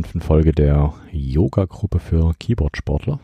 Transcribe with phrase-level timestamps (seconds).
[0.00, 3.20] fünften Folge der Yoga-Gruppe für Keyboard-Sportler.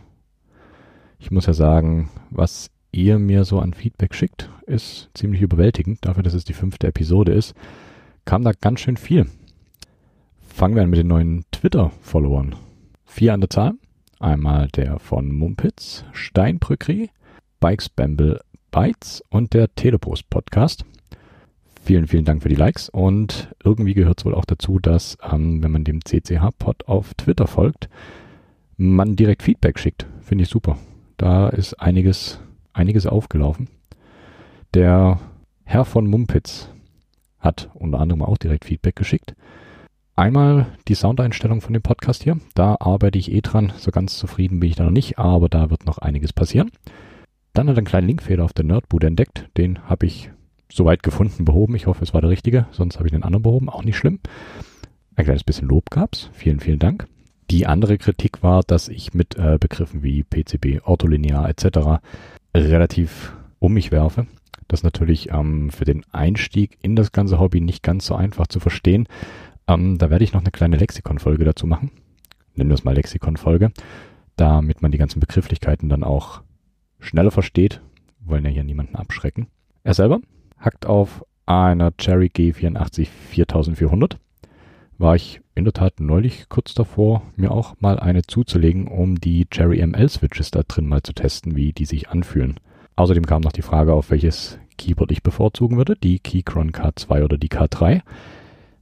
[1.18, 6.04] Ich muss ja sagen, was ihr mir so an Feedback schickt, ist ziemlich überwältigend.
[6.04, 7.54] Dafür, dass es die fünfte Episode ist,
[8.26, 9.24] kam da ganz schön viel.
[10.46, 12.56] Fangen wir an mit den neuen Twitter-Followern.
[13.06, 13.72] Vier an der Zahl.
[14.20, 17.08] Einmal der von Mumpitz, Steinbrückri,
[17.58, 20.84] Bikes Bamble Bytes und der Telepost Podcast.
[21.86, 25.62] Vielen, vielen Dank für die Likes und irgendwie gehört es wohl auch dazu, dass ähm,
[25.62, 27.88] wenn man dem CCH-Pod auf Twitter folgt,
[28.76, 30.04] man direkt Feedback schickt.
[30.20, 30.78] Finde ich super.
[31.16, 32.40] Da ist einiges,
[32.72, 33.68] einiges aufgelaufen.
[34.74, 35.20] Der
[35.62, 36.70] Herr von Mumpitz
[37.38, 39.36] hat unter anderem auch direkt Feedback geschickt.
[40.16, 42.36] Einmal die Soundeinstellung von dem Podcast hier.
[42.56, 43.72] Da arbeite ich eh dran.
[43.76, 46.72] So ganz zufrieden bin ich da noch nicht, aber da wird noch einiges passieren.
[47.52, 49.48] Dann hat er einen kleinen Linkfehler auf der Nerdbude entdeckt.
[49.56, 50.32] Den habe ich
[50.70, 51.74] soweit gefunden, behoben.
[51.74, 52.66] Ich hoffe, es war der richtige.
[52.72, 53.68] Sonst habe ich den anderen behoben.
[53.68, 54.20] Auch nicht schlimm.
[55.14, 56.30] Ein kleines bisschen Lob gab's.
[56.32, 57.06] Vielen, vielen Dank.
[57.50, 62.00] Die andere Kritik war, dass ich mit äh, Begriffen wie PCB, ortholinear etc.
[62.54, 64.26] relativ um mich werfe.
[64.68, 68.48] Das ist natürlich ähm, für den Einstieg in das ganze Hobby nicht ganz so einfach
[68.48, 69.08] zu verstehen.
[69.68, 71.92] Ähm, da werde ich noch eine kleine Lexikon-Folge dazu machen.
[72.54, 73.70] Nennen wir es mal Lexikon-Folge,
[74.36, 76.42] damit man die ganzen Begrifflichkeiten dann auch
[76.98, 77.80] schneller versteht.
[78.20, 79.46] Wir wollen ja hier niemanden abschrecken.
[79.84, 80.20] Er selber
[80.58, 84.18] hackt auf einer Cherry G84 4400.
[84.98, 89.46] War ich in der Tat neulich kurz davor, mir auch mal eine zuzulegen, um die
[89.46, 92.58] Cherry ML Switches da drin mal zu testen, wie die sich anfühlen.
[92.96, 97.36] Außerdem kam noch die Frage, auf welches Keyboard ich bevorzugen würde, die Keychron K2 oder
[97.36, 98.00] die K3.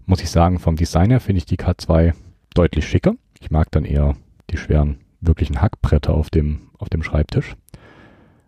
[0.06, 2.15] Muss ich sagen, vom Design her finde ich die K2
[2.54, 3.15] deutlich schicker.
[3.41, 4.16] Ich mag dann eher
[4.50, 7.56] die schweren, wirklichen Hackbretter auf dem, auf dem Schreibtisch.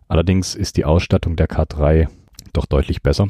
[0.07, 2.07] Allerdings ist die Ausstattung der K3
[2.57, 3.27] doch deutlich besser.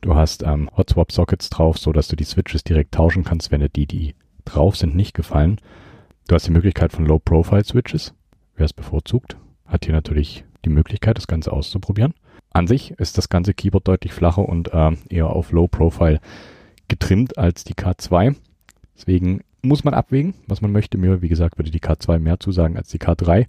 [0.00, 3.60] Du hast ähm, Hot Sockets drauf, so dass du die Switches direkt tauschen kannst, wenn
[3.60, 5.60] dir die, die drauf sind, nicht gefallen.
[6.28, 8.14] Du hast die Möglichkeit von Low Profile Switches.
[8.54, 12.14] Wer es bevorzugt, hat hier natürlich die Möglichkeit, das Ganze auszuprobieren.
[12.50, 16.20] An sich ist das ganze Keyboard deutlich flacher und äh, eher auf Low Profile
[16.88, 18.36] getrimmt als die K2.
[18.96, 20.98] Deswegen muss man abwägen, was man möchte.
[20.98, 23.46] Mir, wie gesagt, würde die K2 mehr zusagen als die K3.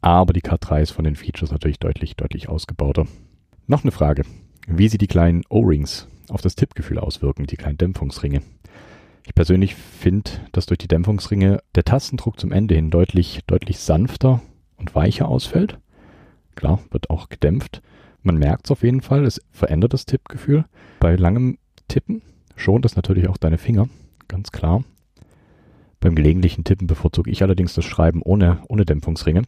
[0.00, 3.06] Aber die K3 ist von den Features natürlich deutlich, deutlich ausgebauter.
[3.66, 4.22] Noch eine Frage.
[4.66, 8.42] Wie sie die kleinen O-Rings auf das Tippgefühl auswirken, die kleinen Dämpfungsringe.
[9.24, 14.40] Ich persönlich finde, dass durch die Dämpfungsringe der Tastendruck zum Ende hin deutlich, deutlich sanfter
[14.76, 15.78] und weicher ausfällt.
[16.56, 17.80] Klar, wird auch gedämpft.
[18.22, 20.64] Man merkt es auf jeden Fall, es verändert das Tippgefühl.
[20.98, 22.22] Bei langem Tippen
[22.56, 23.88] schont es natürlich auch deine Finger,
[24.26, 24.82] ganz klar.
[26.00, 29.42] Beim gelegentlichen Tippen bevorzuge ich allerdings das Schreiben ohne, ohne Dämpfungsringe,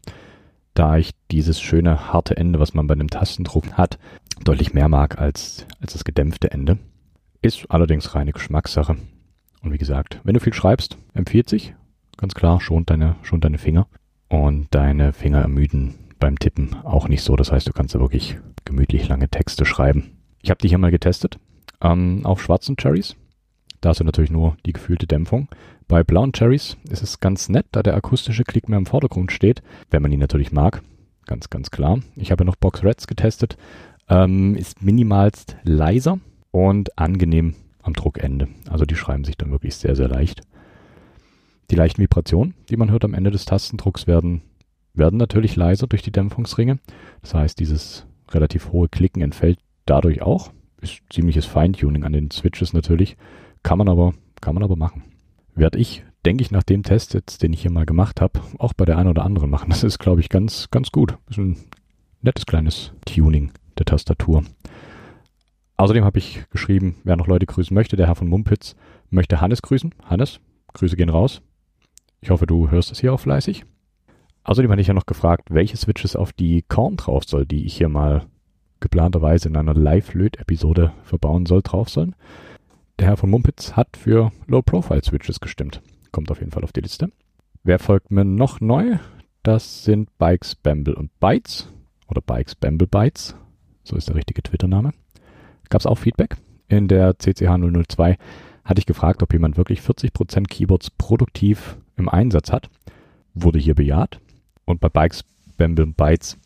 [0.75, 3.99] da ich dieses schöne harte Ende, was man bei einem Tastendruck hat,
[4.45, 6.79] deutlich mehr mag als, als das gedämpfte Ende.
[7.43, 8.97] Ist allerdings reine Geschmackssache.
[9.63, 11.75] Und wie gesagt, wenn du viel schreibst, empfiehlt sich,
[12.17, 13.87] ganz klar, schont deine, schont deine Finger.
[14.29, 17.37] Und deine Finger ermüden beim Tippen auch nicht so.
[17.37, 20.19] Das heißt, du kannst da wirklich gemütlich lange Texte schreiben.
[20.43, 21.39] Ich habe die hier mal getestet
[21.81, 23.17] ähm, auf schwarzen Cherries.
[23.81, 25.49] Da hast du natürlich nur die gefühlte Dämpfung.
[25.87, 29.63] Bei blauen Cherries ist es ganz nett, da der akustische Klick mehr im Vordergrund steht,
[29.91, 30.83] wenn man ihn natürlich mag.
[31.27, 32.01] Ganz, ganz klar.
[32.17, 33.57] Ich habe noch Box Reds getestet.
[34.09, 36.19] Ähm, ist minimalst leiser
[36.51, 38.49] und angenehm am Druckende.
[38.69, 40.43] Also die schreiben sich dann wirklich sehr, sehr leicht.
[41.71, 44.43] Die leichten Vibrationen, die man hört am Ende des Tastendrucks, werden,
[44.95, 46.79] werden natürlich leiser durch die Dämpfungsringe.
[47.21, 52.73] Das heißt, dieses relativ hohe Klicken entfällt dadurch auch ist ziemliches Feintuning an den Switches
[52.73, 53.17] natürlich.
[53.63, 55.05] Kann man aber, kann man aber machen.
[55.55, 58.73] Werde ich, denke ich, nach dem Test jetzt, den ich hier mal gemacht habe, auch
[58.73, 59.71] bei der einen oder anderen machen.
[59.71, 61.17] Das ist, glaube ich, ganz, ganz gut.
[61.29, 61.57] Ist ein
[62.23, 64.45] nettes kleines Tuning der Tastatur.
[65.77, 68.75] Außerdem habe ich geschrieben, wer noch Leute grüßen möchte, der Herr von Mumpitz
[69.11, 69.95] möchte Hannes grüßen.
[70.05, 70.41] Hannes,
[70.75, 71.41] Grüße gehen raus.
[72.21, 73.65] Ich hoffe, du hörst es hier auch fleißig.
[74.45, 77.77] Außerdem hatte ich ja noch gefragt, welche Switches auf die Korn drauf soll, die ich
[77.77, 78.27] hier mal
[78.81, 82.15] geplanterweise in einer Live-Löt-Episode verbauen soll, drauf sollen.
[82.99, 85.83] Der Herr von Mumpitz hat für Low-Profile-Switches gestimmt.
[86.11, 87.13] Kommt auf jeden Fall auf die Liste.
[87.63, 88.99] Wer folgt mir noch neu?
[89.43, 91.73] Das sind Bikes, Bamble und Bytes.
[92.09, 93.37] Oder Bikes, Bamble Bytes.
[93.89, 94.93] So ist der richtige Twitter-Name.
[95.71, 96.37] Gab es auch Feedback.
[96.69, 98.19] In der CCH 002
[98.65, 102.69] hatte ich gefragt, ob jemand wirklich 40% Keyboards produktiv im Einsatz hat.
[103.33, 104.21] Wurde hier bejaht.
[104.67, 105.25] Und bei Bikes,
[105.57, 106.37] Bamble Bytes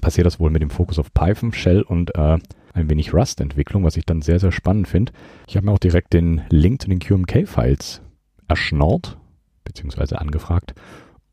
[0.00, 2.38] passiert das wohl mit dem Fokus auf Python, Shell und äh,
[2.74, 5.12] ein wenig Rust-Entwicklung, was ich dann sehr, sehr spannend finde.
[5.48, 8.02] Ich habe mir auch direkt den Link zu den QMK-Files
[8.46, 9.18] erschnort,
[9.64, 10.74] beziehungsweise angefragt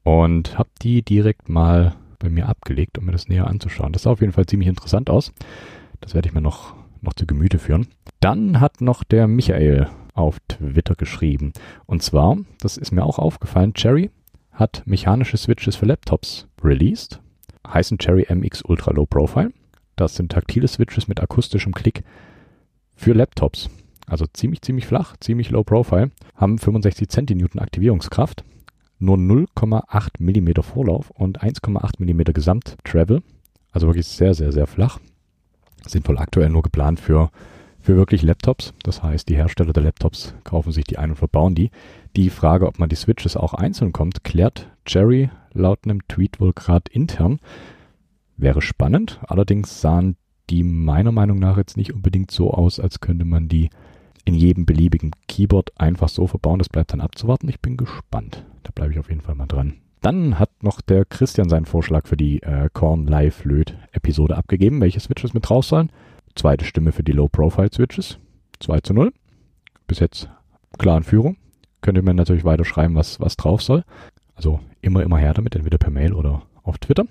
[0.04, 3.94] und habe die direkt mal bei mir abgelegt, um mir das näher anzuschauen.
[3.94, 5.34] Das sah auf jeden Fall ziemlich interessant aus.
[6.02, 7.88] Das werde ich mir noch, noch zu Gemüte führen.
[8.20, 11.54] Dann hat noch der Michael auf Twitter geschrieben.
[11.86, 14.10] Und zwar, das ist mir auch aufgefallen, Cherry
[14.52, 17.20] hat mechanische Switches für Laptops released,
[17.68, 19.52] heißen Cherry MX Ultra Low Profile.
[19.96, 22.04] Das sind taktile Switches mit akustischem Klick
[22.96, 23.70] für Laptops.
[24.08, 28.44] Also ziemlich, ziemlich flach, ziemlich low profile, haben 65 Centinewton Aktivierungskraft,
[29.00, 33.22] nur 0,8 mm Vorlauf und 1,8 mm Gesamt-Travel.
[33.72, 35.00] Also wirklich sehr, sehr, sehr flach.
[35.86, 37.30] Sind wohl aktuell nur geplant für,
[37.82, 38.74] für wirklich Laptops.
[38.84, 41.72] Das heißt, die Hersteller der Laptops kaufen sich die ein und verbauen die.
[42.16, 46.54] Die Frage, ob man die Switches auch einzeln kommt, klärt Jerry laut einem Tweet wohl
[46.54, 47.40] gerade intern.
[48.38, 49.20] Wäre spannend.
[49.28, 50.18] Allerdings sahen
[50.50, 53.70] die meiner Meinung nach jetzt nicht unbedingt so aus, als könnte man die
[54.26, 56.60] in jedem beliebigen Keyboard einfach so verbauen.
[56.60, 57.48] Das bleibt dann abzuwarten.
[57.48, 58.44] Ich bin gespannt.
[58.64, 59.76] Da bleibe ich auf jeden Fall mal dran.
[60.02, 64.82] Dann hat noch der Christian seinen Vorschlag für die äh, Korn Live Löt Episode abgegeben,
[64.82, 65.92] welche Switches mit drauf sollen.
[66.36, 68.20] Zweite Stimme für die Low Profile Switches.
[68.60, 69.14] 2 zu 0.
[69.88, 70.30] Bis jetzt
[70.78, 71.38] klar in Führung.
[71.82, 73.84] Könnt ihr mir natürlich weiter schreiben, was, was drauf soll.
[74.36, 77.06] Also immer, immer her damit, entweder per Mail oder auf Twitter.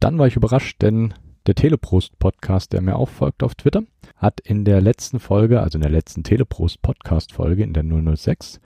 [0.00, 1.14] Dann war ich überrascht, denn
[1.48, 3.82] der Teleprost-Podcast, der mir auch folgt auf Twitter,
[4.16, 8.60] hat in der letzten Folge, also in der letzten Teleprost-Podcast-Folge, in der 006,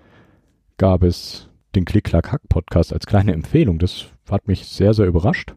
[0.78, 3.78] gab es den Klick-Klack-Hack-Podcast als kleine Empfehlung.
[3.78, 5.54] Das hat mich sehr, sehr überrascht.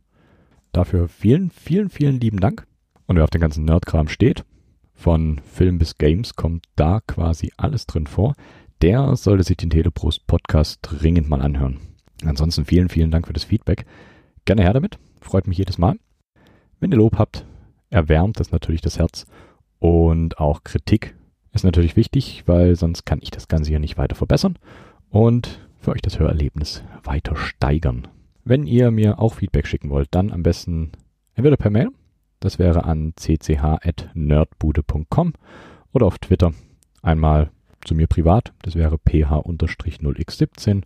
[0.72, 2.68] Dafür vielen, vielen, vielen lieben Dank.
[3.08, 4.46] Und wer auf den ganzen Nerdkram steht,
[4.94, 8.36] von Film bis Games, kommt da quasi alles drin vor.
[8.84, 11.80] Der sollte sich den Teleprost-Podcast dringend mal anhören.
[12.24, 13.86] Ansonsten vielen, vielen Dank für das Feedback.
[14.46, 15.00] Gerne her damit.
[15.22, 15.98] Freut mich jedes Mal.
[16.80, 17.46] Wenn ihr Lob habt,
[17.90, 19.26] erwärmt das natürlich das Herz.
[19.80, 21.16] Und auch Kritik
[21.54, 24.60] ist natürlich wichtig, weil sonst kann ich das Ganze hier nicht weiter verbessern
[25.10, 28.08] und für euch das Hörerlebnis weiter steigern.
[28.44, 30.92] Wenn ihr mir auch Feedback schicken wollt, dann am besten
[31.34, 31.90] entweder per Mail,
[32.40, 35.34] das wäre an cch.nerdbude.com
[35.94, 36.54] oder auf Twitter
[37.02, 37.50] einmal
[37.84, 40.84] zu mir privat, das wäre ph-0x17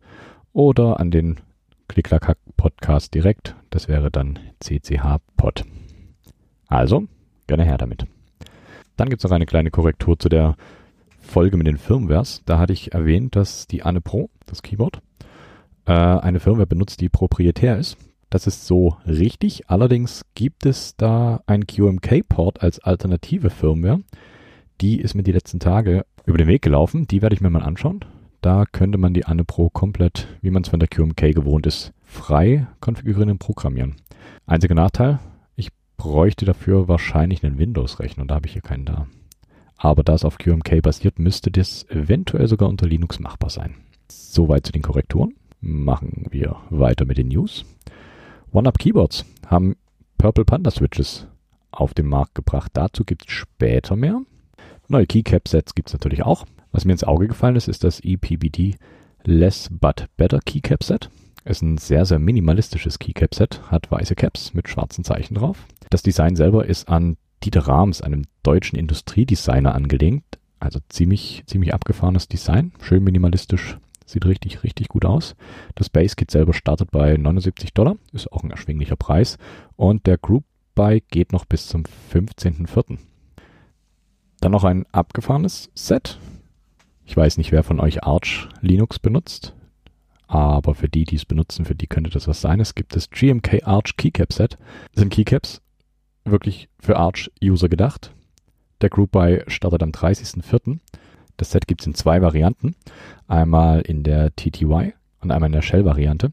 [0.54, 1.40] oder an den
[1.90, 5.66] Klicklack-Podcast direkt, das wäre dann cchpod.
[6.68, 7.04] Also,
[7.48, 8.06] gerne her damit.
[8.96, 10.56] Dann gibt es noch eine kleine Korrektur zu der
[11.20, 12.44] Folge mit den Firmwares.
[12.46, 15.02] Da hatte ich erwähnt, dass die Anne Pro, das Keyboard,
[15.86, 17.98] äh, eine Firmware benutzt, die proprietär ist.
[18.30, 19.70] Das ist so richtig.
[19.70, 24.02] Allerdings gibt es da ein QMK-Port als alternative Firmware.
[24.82, 27.08] Die ist mir die letzten Tage über den Weg gelaufen.
[27.08, 28.06] Die werde ich mir mal anschauen.
[28.42, 31.94] Da könnte man die Anne Pro komplett, wie man es von der QMK gewohnt ist,
[32.04, 33.96] frei konfigurieren und programmieren.
[34.46, 35.20] Einziger Nachteil,
[36.00, 39.06] bräuchte dafür wahrscheinlich einen Windows-Rechner da habe ich hier keinen da.
[39.78, 43.76] Aber da es auf QMK basiert, müsste das eventuell sogar unter Linux machbar sein.
[44.10, 45.36] Soweit zu den Korrekturen.
[45.62, 47.66] Machen wir weiter mit den News.
[48.52, 49.76] OneUp Keyboards haben
[50.18, 51.28] Purple Panda Switches
[51.70, 52.72] auf den Markt gebracht.
[52.74, 54.22] Dazu gibt es später mehr.
[54.88, 56.46] Neue Keycap-Sets gibt es natürlich auch.
[56.72, 58.76] Was mir ins Auge gefallen ist, ist das EPBD
[59.24, 61.10] Less But Better Keycap Set.
[61.46, 65.66] Ist ein sehr, sehr minimalistisches Keycap-Set, hat weiße Caps mit schwarzen Zeichen drauf.
[65.90, 70.24] Das Design selber ist an Dieter Rahms, einem deutschen Industriedesigner, angelehnt.
[70.60, 75.36] Also ziemlich, ziemlich abgefahrenes Design, schön minimalistisch, sieht richtig, richtig gut aus.
[75.76, 79.38] Das Base Kit selber startet bei 79 Dollar, ist auch ein erschwinglicher Preis.
[79.78, 80.44] Und der Group
[80.76, 81.84] Buy geht noch bis zum
[82.14, 82.98] 15.04.
[84.42, 86.20] Dann noch ein abgefahrenes Set.
[87.10, 89.56] Ich weiß nicht, wer von euch Arch Linux benutzt,
[90.28, 92.60] aber für die, die es benutzen, für die könnte das was sein.
[92.60, 94.60] Es gibt das GMK Arch Keycap Set.
[94.94, 95.64] Das sind Keycaps
[96.24, 98.14] wirklich für Arch-User gedacht.
[98.82, 100.78] Der Group Buy startet am 30.04.
[101.36, 102.76] Das Set gibt es in zwei Varianten.
[103.28, 106.32] Einmal in der TTY und einmal in der Shell-Variante.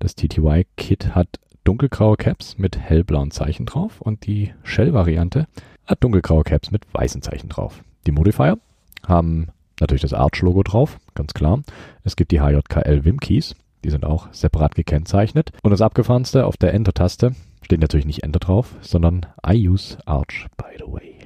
[0.00, 1.28] Das TTY-Kit hat
[1.62, 5.46] dunkelgraue Caps mit hellblauen Zeichen drauf und die Shell-Variante
[5.86, 7.84] hat dunkelgraue Caps mit weißen Zeichen drauf.
[8.08, 8.58] Die Modifier
[9.06, 9.52] haben
[9.82, 11.62] natürlich das Arch-Logo drauf, ganz klar.
[12.04, 15.50] Es gibt die HJKL Wim Keys, die sind auch separat gekennzeichnet.
[15.62, 20.46] Und das abgefahrenste auf der Enter-Taste steht natürlich nicht Enter drauf, sondern I use Arch,
[20.56, 21.18] by the way.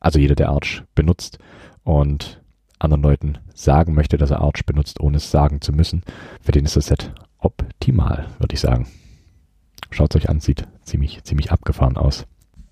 [0.00, 1.38] Also jeder, der Arch benutzt
[1.84, 2.42] und
[2.78, 6.02] anderen Leuten sagen möchte, dass er Arch benutzt, ohne es sagen zu müssen,
[6.40, 8.88] für den ist das Set optimal, würde ich sagen.
[9.90, 12.26] Schaut es euch an, sieht ziemlich, ziemlich abgefahren aus.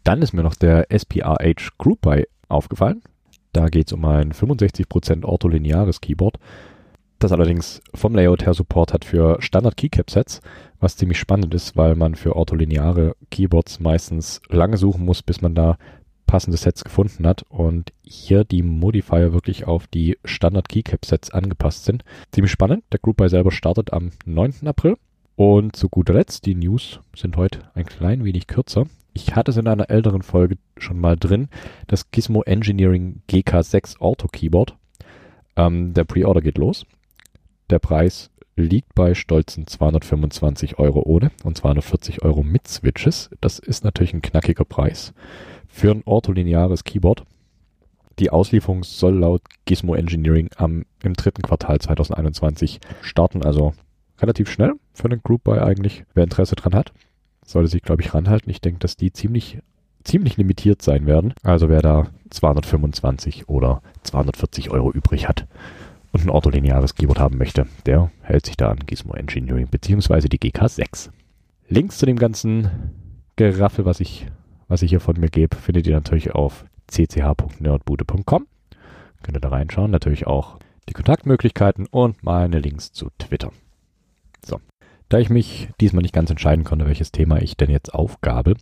[0.04, 3.02] Dann ist mir noch der SPRH Group By aufgefallen.
[3.52, 6.38] Da geht es um ein 65% ortholineares Keyboard,
[7.20, 10.40] das allerdings vom Layout her Support hat für Standard Keycap Sets,
[10.80, 15.54] was ziemlich spannend ist, weil man für ortholineare Keyboards meistens lange suchen muss, bis man
[15.54, 15.76] da
[16.26, 21.84] passende Sets gefunden hat und hier die Modifier wirklich auf die Standard Keycap Sets angepasst
[21.84, 22.04] sind.
[22.32, 22.84] Ziemlich spannend.
[22.92, 24.66] Der Group Buy selber startet am 9.
[24.66, 24.96] April.
[25.36, 28.86] Und zu guter Letzt, die News sind heute ein klein wenig kürzer.
[29.12, 31.48] Ich hatte es in einer älteren Folge schon mal drin,
[31.86, 34.76] das Gizmo Engineering GK6 Auto Keyboard.
[35.56, 36.86] Ähm, der Pre-Order geht los.
[37.70, 43.30] Der Preis liegt bei stolzen 225 Euro ohne und 240 Euro mit Switches.
[43.40, 45.12] Das ist natürlich ein knackiger Preis
[45.68, 47.24] für ein ortholineares Keyboard.
[48.18, 53.72] Die Auslieferung soll laut Gizmo Engineering am, im dritten Quartal 2021 starten, also
[54.18, 56.04] relativ schnell für einen Group Buy eigentlich.
[56.12, 56.92] Wer Interesse dran hat,
[57.50, 58.50] sollte sich, glaube ich, ranhalten.
[58.50, 59.58] Ich denke, dass die ziemlich,
[60.04, 61.34] ziemlich limitiert sein werden.
[61.42, 65.46] Also wer da 225 oder 240 Euro übrig hat
[66.12, 70.38] und ein ortholineares Keyboard haben möchte, der hält sich da an Gizmo Engineering beziehungsweise die
[70.38, 71.10] GK6.
[71.68, 72.70] Links zu dem ganzen
[73.36, 74.26] Geraffel, was ich,
[74.68, 78.46] was ich hier von mir gebe, findet ihr natürlich auf cch.nerdbude.com.
[79.22, 79.90] Könnt ihr da reinschauen.
[79.90, 83.52] Natürlich auch die Kontaktmöglichkeiten und meine Links zu Twitter.
[85.10, 88.54] Da ich mich diesmal nicht ganz entscheiden konnte, welches Thema ich denn jetzt aufgabe,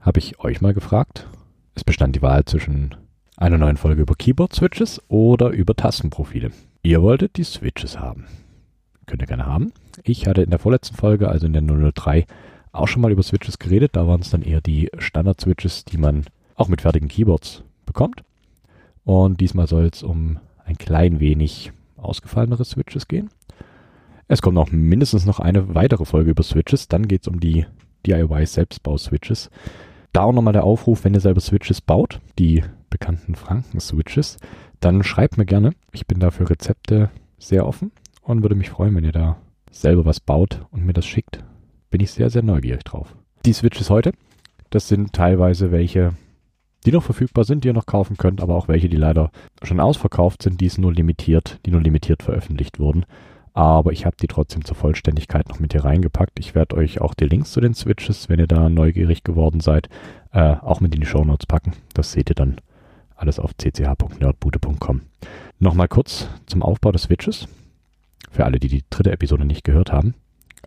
[0.00, 1.28] habe ich euch mal gefragt.
[1.74, 2.94] Es bestand die Wahl zwischen
[3.36, 6.52] einer neuen Folge über Keyboard-Switches oder über Tastenprofile.
[6.82, 8.24] Ihr wolltet die Switches haben.
[9.04, 9.74] Könnt ihr gerne haben.
[10.02, 12.24] Ich hatte in der vorletzten Folge, also in der 003,
[12.72, 13.94] auch schon mal über Switches geredet.
[13.94, 18.22] Da waren es dann eher die Standard-Switches, die man auch mit fertigen Keyboards bekommt.
[19.04, 23.28] Und diesmal soll es um ein klein wenig ausgefallenere Switches gehen.
[24.32, 26.86] Es kommt noch mindestens noch eine weitere Folge über Switches.
[26.86, 27.66] Dann geht es um die
[28.06, 29.50] DIY-Selbstbau-Switches.
[30.12, 34.36] Da auch nochmal der Aufruf, wenn ihr selber Switches baut, die bekannten Franken-Switches,
[34.78, 35.72] dann schreibt mir gerne.
[35.90, 37.90] Ich bin da für Rezepte sehr offen
[38.22, 39.36] und würde mich freuen, wenn ihr da
[39.72, 41.42] selber was baut und mir das schickt.
[41.90, 43.16] Bin ich sehr, sehr neugierig drauf.
[43.44, 44.12] Die Switches heute,
[44.70, 46.14] das sind teilweise welche,
[46.86, 49.32] die noch verfügbar sind, die ihr noch kaufen könnt, aber auch welche, die leider
[49.64, 53.04] schon ausverkauft sind, die es nur limitiert, die nur limitiert veröffentlicht wurden.
[53.52, 56.38] Aber ich habe die trotzdem zur Vollständigkeit noch mit hier reingepackt.
[56.38, 59.88] Ich werde euch auch die Links zu den Switches, wenn ihr da neugierig geworden seid,
[60.32, 61.72] äh, auch mit in die Show Notes packen.
[61.94, 62.60] Das seht ihr dann
[63.16, 65.02] alles auf cch.nerdbude.com.
[65.58, 67.48] Nochmal kurz zum Aufbau des Switches.
[68.30, 70.14] Für alle, die die dritte Episode nicht gehört haben.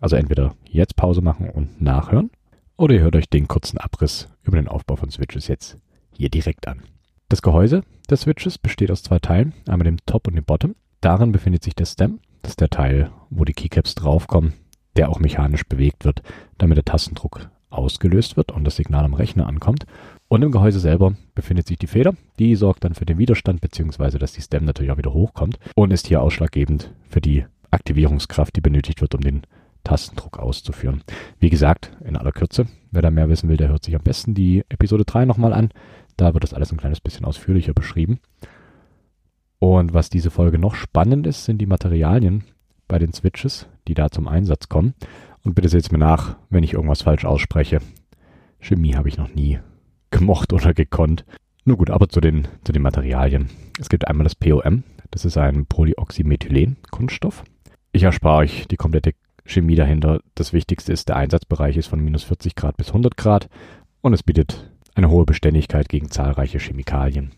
[0.00, 2.30] Also entweder jetzt Pause machen und nachhören
[2.76, 5.78] oder ihr hört euch den kurzen Abriss über den Aufbau von Switches jetzt
[6.12, 6.82] hier direkt an.
[7.28, 10.74] Das Gehäuse des Switches besteht aus zwei Teilen, einmal dem Top und dem Bottom.
[11.00, 14.52] Darin befindet sich der Stem, das ist der Teil, wo die Keycaps draufkommen,
[14.96, 16.22] der auch mechanisch bewegt wird,
[16.58, 19.86] damit der Tastendruck ausgelöst wird und das Signal am Rechner ankommt.
[20.28, 22.12] Und im Gehäuse selber befindet sich die Feder.
[22.38, 25.90] Die sorgt dann für den Widerstand, beziehungsweise dass die Stem natürlich auch wieder hochkommt und
[25.90, 29.42] ist hier ausschlaggebend für die Aktivierungskraft, die benötigt wird, um den
[29.82, 31.02] Tastendruck auszuführen.
[31.40, 34.34] Wie gesagt, in aller Kürze, wer da mehr wissen will, der hört sich am besten
[34.34, 35.70] die Episode 3 nochmal an.
[36.18, 38.20] Da wird das alles ein kleines bisschen ausführlicher beschrieben.
[39.64, 42.44] Und was diese Folge noch spannend ist, sind die Materialien
[42.86, 44.92] bei den Switches, die da zum Einsatz kommen.
[45.42, 47.78] Und bitte seht mir nach, wenn ich irgendwas falsch ausspreche.
[48.60, 49.60] Chemie habe ich noch nie
[50.10, 51.24] gemocht oder gekonnt.
[51.64, 53.48] Nur gut, aber zu den, zu den Materialien.
[53.80, 57.42] Es gibt einmal das POM, das ist ein Polyoxymethylen-Kunststoff.
[57.90, 59.14] Ich erspare euch die komplette
[59.46, 60.20] Chemie dahinter.
[60.34, 63.48] Das Wichtigste ist, der Einsatzbereich ist von minus 40 Grad bis 100 Grad
[64.02, 67.30] und es bietet eine hohe Beständigkeit gegen zahlreiche Chemikalien.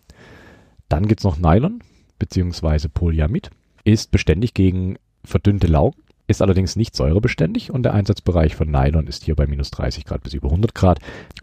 [0.89, 1.83] Dann gibt es noch Nylon
[2.19, 2.89] bzw.
[2.89, 3.51] Polyamid.
[3.85, 9.25] Ist beständig gegen verdünnte Laugen, ist allerdings nicht säurebeständig und der Einsatzbereich von Nylon ist
[9.25, 10.99] hier bei minus 30 Grad bis über 100 Grad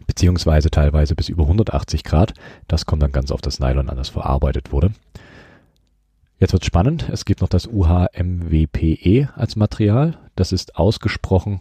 [0.06, 2.34] beziehungsweise teilweise bis über 180 Grad.
[2.68, 4.92] Das kommt dann ganz auf das Nylon an, das verarbeitet wurde.
[6.38, 7.08] Jetzt wird spannend.
[7.10, 10.18] Es gibt noch das UHMWPE als Material.
[10.36, 11.60] Das ist ausgesprochen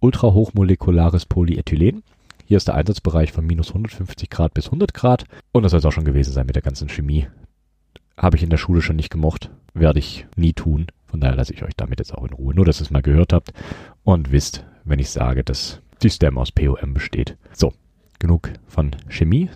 [0.00, 2.02] ultrahochmolekulares Polyethylen.
[2.46, 5.24] Hier ist der Einsatzbereich von minus 150 Grad bis 100 Grad.
[5.52, 7.26] Und das soll es auch schon gewesen sein mit der ganzen Chemie.
[8.16, 9.50] Habe ich in der Schule schon nicht gemocht.
[9.72, 10.86] Werde ich nie tun.
[11.06, 12.54] Von daher lasse ich euch damit jetzt auch in Ruhe.
[12.54, 13.52] Nur, dass ihr es mal gehört habt
[14.02, 17.36] und wisst, wenn ich sage, dass die Stem aus POM besteht.
[17.52, 17.72] So,
[18.18, 19.50] genug von Chemie.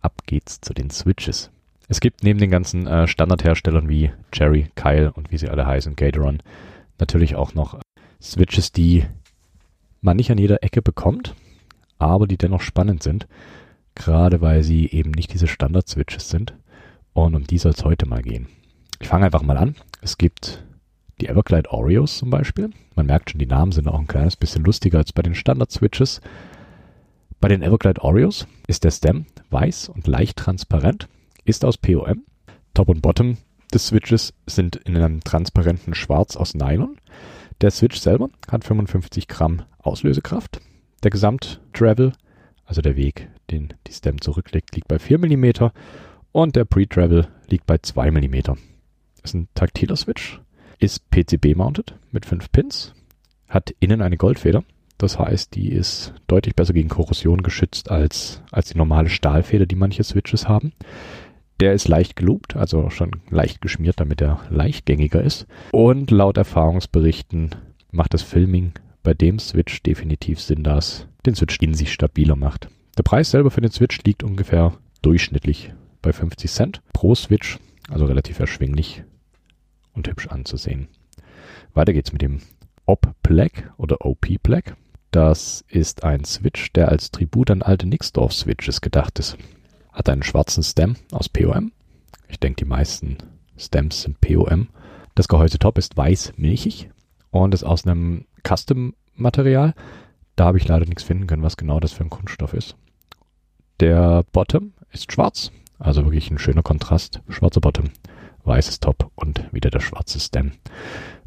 [0.00, 1.50] Ab geht's zu den Switches.
[1.88, 5.96] Es gibt neben den ganzen äh, Standardherstellern wie Cherry, Kyle und wie sie alle heißen,
[5.96, 6.42] Gateron,
[6.98, 7.80] natürlich auch noch
[8.20, 9.06] Switches, die
[10.00, 11.34] man nicht an jeder Ecke bekommt,
[11.98, 13.26] aber die dennoch spannend sind,
[13.94, 16.54] gerade weil sie eben nicht diese Standard-Switches sind.
[17.24, 18.46] Und um die soll es heute mal gehen.
[19.00, 19.74] Ich fange einfach mal an.
[20.00, 20.64] Es gibt
[21.20, 22.70] die Everglide Oreos zum Beispiel.
[22.94, 26.20] Man merkt schon, die Namen sind auch ein kleines bisschen lustiger als bei den Standard-Switches.
[27.40, 31.08] Bei den Everglide Oreos ist der Stem weiß und leicht transparent
[31.44, 32.22] ist aus POM.
[32.72, 33.36] Top und Bottom
[33.74, 36.98] des Switches sind in einem transparenten Schwarz aus Nylon.
[37.60, 40.60] Der Switch selber hat 55 Gramm Auslösekraft.
[41.02, 42.12] Der Gesamt-Travel,
[42.64, 45.70] also der Weg, den die Stem zurücklegt, liegt bei 4 mm
[46.32, 48.34] und der Pre-Travel liegt bei 2 mm.
[49.22, 50.40] Ist ein taktiler Switch,
[50.78, 52.94] ist PCB-mounted mit 5 Pins,
[53.48, 54.64] hat innen eine Goldfeder.
[54.98, 59.76] Das heißt, die ist deutlich besser gegen Korrosion geschützt als, als die normale Stahlfeder, die
[59.76, 60.72] manche Switches haben.
[61.60, 65.46] Der ist leicht geloopt, also schon leicht geschmiert, damit er leichtgängiger ist.
[65.72, 67.50] Und laut Erfahrungsberichten
[67.90, 72.36] macht das Filming bei dem Switch definitiv Sinn, da es den Switch in sich stabiler
[72.36, 72.68] macht.
[72.96, 78.06] Der Preis selber für den Switch liegt ungefähr durchschnittlich bei 50 Cent pro Switch, also
[78.06, 79.02] relativ erschwinglich
[79.92, 80.88] und hübsch anzusehen.
[81.74, 82.40] Weiter geht's mit dem
[82.86, 84.76] OP Black oder OP Black.
[85.10, 89.36] Das ist ein Switch, der als Tribut an alte Nixdorf Switches gedacht ist.
[89.92, 91.72] Hat einen schwarzen Stem aus POM.
[92.28, 93.18] Ich denke, die meisten
[93.56, 94.68] Stems sind POM.
[95.14, 96.90] Das Gehäuse-Top ist weiß milchig
[97.30, 99.74] und ist aus einem Custom-Material.
[100.36, 102.76] Da habe ich leider nichts finden können, was genau das für ein Kunststoff ist.
[103.80, 107.22] Der Bottom ist schwarz, also wirklich ein schöner Kontrast.
[107.28, 107.90] Schwarzer Bottom,
[108.44, 110.52] weißes Top und wieder der schwarze Stem.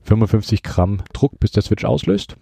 [0.04, 2.36] 55 Gramm Druck, bis der Switch auslöst.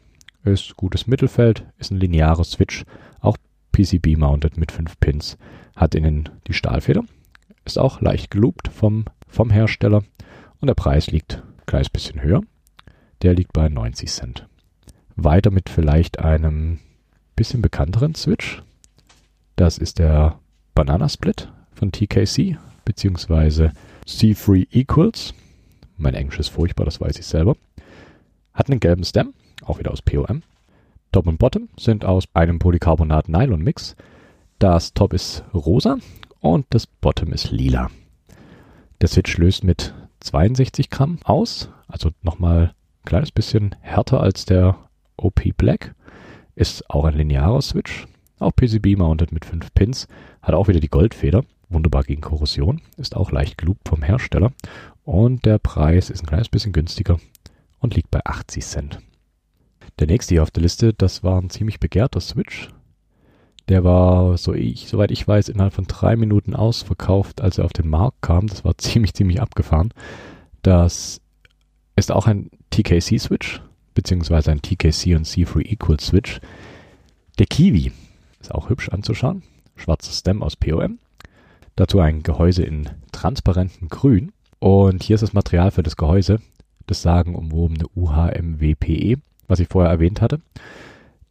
[0.44, 2.86] Ist gutes Mittelfeld, ist ein linearer Switch,
[3.20, 3.38] auch
[3.74, 5.38] PCB-mounted mit 5 Pins.
[5.75, 7.04] Hat innen die Stahlfeder,
[7.66, 10.04] ist auch leicht geloopt vom, vom Hersteller
[10.60, 12.42] und der Preis liegt ein kleines bisschen höher.
[13.22, 14.48] Der liegt bei 90 Cent.
[15.16, 16.80] Weiter mit vielleicht einem
[17.36, 18.63] bisschen bekannteren Switch.
[19.56, 20.39] Das ist der
[20.74, 23.72] Banana Split von TKC, beziehungsweise
[24.06, 25.34] C3 Equals.
[25.98, 27.56] Mein Englisch ist furchtbar, das weiß ich selber.
[28.54, 29.34] Hat einen gelben Stem,
[29.64, 30.44] auch wieder aus POM.
[31.12, 33.96] Top und Bottom sind aus einem Polycarbonat-Nylon-Mix.
[34.60, 35.98] Das Top ist rosa
[36.42, 37.90] und das Bottom ist lila.
[39.02, 44.78] Der Switch löst mit 62 Gramm aus, also nochmal ein kleines bisschen härter als der
[45.15, 45.96] OP Black.
[46.56, 48.06] Ist auch ein linearer Switch,
[48.39, 50.08] auch PCB-mounted mit 5 Pins,
[50.42, 54.51] hat auch wieder die Goldfeder, wunderbar gegen Korrosion, ist auch leicht geloopt vom Hersteller
[55.03, 57.19] und der Preis ist ein kleines bisschen günstiger
[57.79, 58.99] und liegt bei 80 Cent.
[59.99, 62.69] Der nächste hier auf der Liste, das war ein ziemlich begehrter Switch.
[63.67, 67.73] Der war, so ich, soweit ich weiß, innerhalb von drei Minuten ausverkauft, als er auf
[67.73, 68.47] den Markt kam.
[68.47, 69.93] Das war ziemlich, ziemlich abgefahren.
[70.62, 71.21] Das
[71.95, 73.62] ist auch ein TKC-Switch,
[73.93, 76.39] beziehungsweise ein TKC und C3 Equal Switch.
[77.38, 77.91] Der Kiwi
[78.39, 79.43] ist auch hübsch anzuschauen.
[79.75, 80.99] Schwarzes Stem aus POM.
[81.80, 84.34] Dazu ein Gehäuse in transparentem Grün.
[84.60, 86.42] Und hier ist das Material für das Gehäuse,
[86.88, 90.42] das sagenumwobene UHMWPE, was ich vorher erwähnt hatte.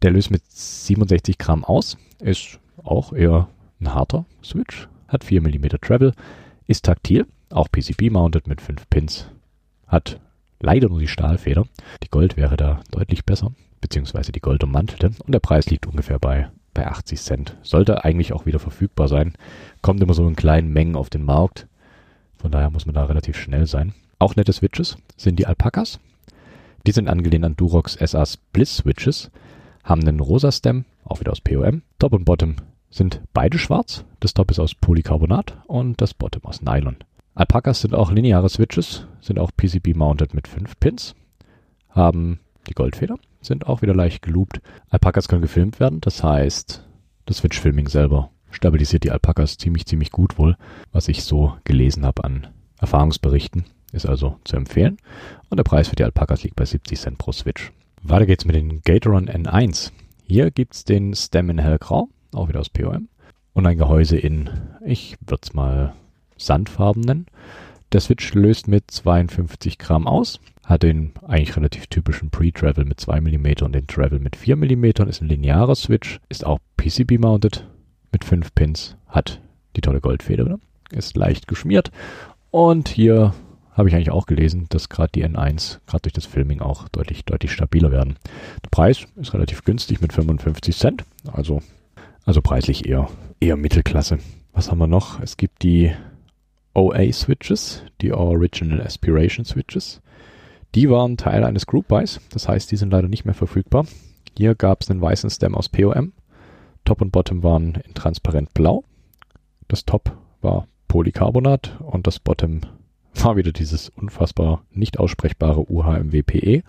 [0.00, 5.66] Der löst mit 67 Gramm aus, ist auch eher ein harter Switch, hat 4 mm
[5.82, 6.14] Travel,
[6.66, 9.28] ist taktil, auch PCB-mounted mit 5 Pins,
[9.86, 10.18] hat
[10.60, 11.66] leider nur die Stahlfeder.
[12.02, 16.18] Die Gold wäre da deutlich besser, beziehungsweise die Gold ummantelte und der Preis liegt ungefähr
[16.18, 17.56] bei, bei 80 Cent.
[17.62, 19.32] Sollte eigentlich auch wieder verfügbar sein,
[19.82, 21.66] kommt immer so in kleinen Mengen auf den Markt.
[22.36, 23.94] Von daher muss man da relativ schnell sein.
[24.20, 25.98] Auch nette Switches sind die Alpacas.
[26.86, 29.32] Die sind angelehnt an Durox SA Bliss Switches,
[29.82, 31.82] haben einen rosa Stem, auch wieder aus POM.
[31.98, 32.54] Top und Bottom
[32.90, 34.04] sind beide schwarz.
[34.20, 36.98] Das Top ist aus Polycarbonat und das Bottom aus Nylon.
[37.34, 41.16] Alpacas sind auch lineare Switches, sind auch PCB-mounted mit 5 Pins,
[41.90, 42.38] haben
[42.68, 43.16] die Goldfeder,
[43.48, 44.60] sind auch wieder leicht geloopt.
[44.88, 46.84] Alpacas können gefilmt werden, das heißt,
[47.26, 50.56] das Switch-Filming selber stabilisiert die Alpacas ziemlich, ziemlich gut wohl,
[50.92, 52.46] was ich so gelesen habe an
[52.78, 53.64] Erfahrungsberichten.
[53.92, 54.98] Ist also zu empfehlen.
[55.48, 57.72] Und der Preis für die Alpacas liegt bei 70 Cent pro Switch.
[58.02, 59.92] Weiter geht's mit den Gatoron N1.
[60.24, 63.08] Hier gibt's den Stem in hellgrau, auch wieder aus POM.
[63.54, 64.50] Und ein Gehäuse in,
[64.84, 65.94] ich würde es mal
[66.36, 67.26] Sandfarben nennen.
[67.92, 73.22] Der Switch löst mit 52 Gramm aus, hat den eigentlich relativ typischen Pre-Travel mit 2
[73.22, 77.66] mm und den Travel mit 4 mm, ist ein linearer Switch, ist auch PCB-mounted
[78.12, 79.40] mit 5 Pins, hat
[79.76, 80.58] die tolle Goldfeder,
[80.90, 81.90] ist leicht geschmiert
[82.50, 83.32] und hier
[83.72, 87.24] habe ich eigentlich auch gelesen, dass gerade die N1, gerade durch das Filming auch deutlich,
[87.24, 88.16] deutlich stabiler werden.
[88.62, 91.62] Der Preis ist relativ günstig mit 55 Cent, also,
[92.26, 93.08] also preislich eher,
[93.40, 94.18] eher Mittelklasse.
[94.52, 95.20] Was haben wir noch?
[95.20, 95.92] Es gibt die
[96.74, 100.02] OA-Switches, die Original Aspiration Switches.
[100.74, 103.86] Die waren Teil eines Group Buys, das heißt, die sind leider nicht mehr verfügbar.
[104.36, 106.12] Hier gab es einen weißen Stem aus POM.
[106.84, 108.84] Top und Bottom waren in transparent blau.
[109.66, 112.60] Das Top war Polycarbonat und das Bottom
[113.14, 116.62] war wieder dieses unfassbar nicht aussprechbare UHMWPE.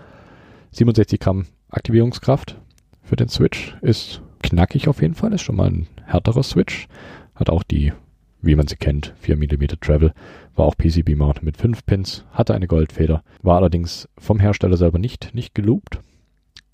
[0.71, 2.59] 67 Gramm Aktivierungskraft
[3.03, 6.87] für den Switch ist knackig auf jeden Fall, ist schon mal ein härterer Switch.
[7.35, 7.93] Hat auch die,
[8.41, 10.13] wie man sie kennt, 4 mm Travel,
[10.55, 15.33] war auch PCB-Mount mit 5 Pins, hatte eine Goldfeder, war allerdings vom Hersteller selber nicht,
[15.33, 15.99] nicht geloopt.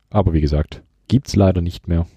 [0.10, 2.08] Aber wie gesagt, gibt's leider nicht mehr.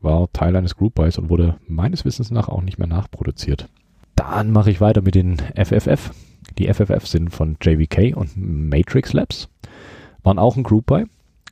[0.00, 3.68] War Teil eines Group Buys und wurde meines Wissens nach auch nicht mehr nachproduziert.
[4.16, 6.10] Dann mache ich weiter mit den FFF.
[6.58, 9.48] Die FFF sind von JVK und Matrix Labs.
[10.22, 11.06] Waren auch ein Group Buy,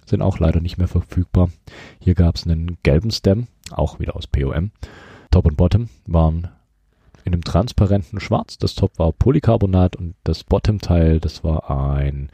[0.04, 1.50] sind auch leider nicht mehr verfügbar.
[1.98, 4.70] Hier gab es einen gelben Stem, auch wieder aus POM.
[5.30, 6.48] Top und Bottom waren
[7.24, 8.58] in einem transparenten Schwarz.
[8.58, 12.30] Das Top war Polycarbonat und das Bottom-Teil, das war ein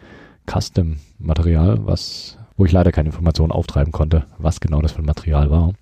[0.46, 5.50] Custom-Material, was, wo ich leider keine Informationen auftreiben konnte, was genau das für ein Material
[5.50, 5.72] war.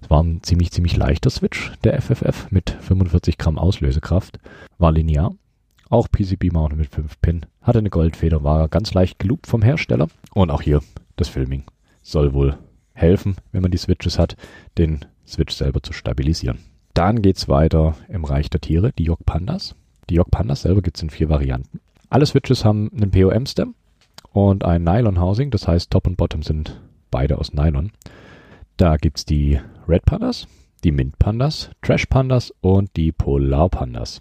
[0.00, 4.38] Es war ein ziemlich, ziemlich leichter Switch, der FFF, mit 45 Gramm Auslösekraft,
[4.78, 5.34] war linear,
[5.90, 10.50] auch PCB-Mount mit 5 Pin, hatte eine Goldfeder, war ganz leicht geloopt vom Hersteller und
[10.50, 10.80] auch hier
[11.16, 11.64] das Filming
[12.02, 12.56] soll wohl
[12.94, 14.36] helfen, wenn man die Switches hat,
[14.76, 16.58] den Switch selber zu stabilisieren.
[16.98, 19.76] Dann geht es weiter im Reich der Tiere, die York Pandas.
[20.10, 21.78] Die York Pandas selber gibt es in vier Varianten.
[22.10, 23.76] Alle Switches haben einen POM-Stem
[24.32, 26.80] und ein Nylon-Housing, das heißt Top und Bottom sind
[27.12, 27.92] beide aus Nylon.
[28.78, 30.48] Da gibt es die Red Pandas,
[30.82, 34.20] die Mint Pandas, Trash Pandas und die Polar Pandas.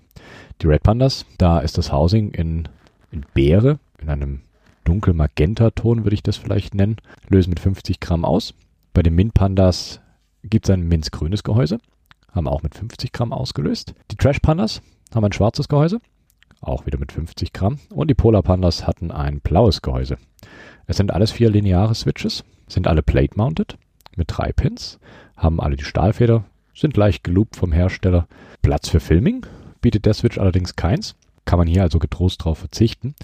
[0.62, 2.70] Die Red Pandas, da ist das Housing in,
[3.12, 4.42] in Beere, in einem
[4.84, 8.54] dunkel Magenta-Ton würde ich das vielleicht nennen, lösen mit 50 Gramm aus.
[8.94, 10.00] Bei den Mint Pandas
[10.44, 11.80] gibt es ein minzgrünes Gehäuse,
[12.38, 13.94] haben auch mit 50 Gramm ausgelöst.
[14.12, 14.82] Die Trash Pandas
[15.14, 16.00] haben ein schwarzes Gehäuse,
[16.62, 17.80] auch wieder mit 50 Gramm.
[17.94, 20.18] Und die Polar Pandas hatten ein blaues Gehäuse.
[20.86, 23.78] Es sind alles vier lineare Switches, sind alle plate-mounted
[24.16, 25.00] mit drei Pins,
[25.36, 28.28] haben alle die Stahlfeder, sind leicht geloopt vom Hersteller.
[28.62, 29.46] Platz für Filming
[29.82, 33.16] bietet der Switch allerdings keins, kann man hier also getrost drauf verzichten.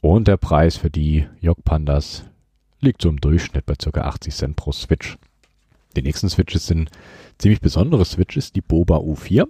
[0.00, 2.24] Und der Preis für die Jog Pandas
[2.80, 4.00] liegt so im Durchschnitt bei ca.
[4.00, 5.18] 80 Cent pro Switch.
[5.98, 6.90] Die nächsten Switches sind
[7.38, 9.48] ziemlich besondere Switches, die Boba U4.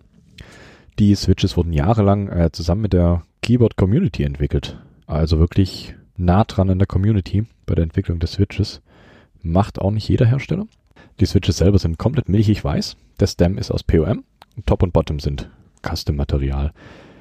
[0.99, 4.79] Die Switches wurden jahrelang äh, zusammen mit der Keyboard Community entwickelt.
[5.07, 8.81] Also wirklich nah dran an der Community bei der Entwicklung des Switches.
[9.43, 10.67] Macht auch nicht jeder Hersteller.
[11.21, 12.97] Die Switches selber sind komplett milchig weiß.
[13.21, 14.25] Der Stem ist aus POM.
[14.65, 15.51] Top und Bottom sind
[15.87, 16.73] Custom-Material.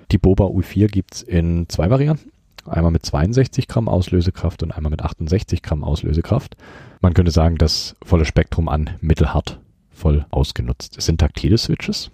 [0.10, 2.32] Die Boba U4 gibt's in zwei Varianten.
[2.68, 6.58] Einmal mit 62 Gramm Auslösekraft und einmal mit 68 Gramm Auslösekraft.
[7.02, 9.60] Man könnte sagen, das volle Spektrum an mittelhart
[9.98, 10.98] voll ausgenutzt.
[10.98, 12.12] Es sind taktile Switches,